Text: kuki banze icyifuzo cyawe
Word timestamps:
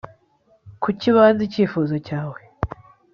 kuki 0.83 1.07
banze 1.15 1.41
icyifuzo 1.47 1.95
cyawe 2.07 2.39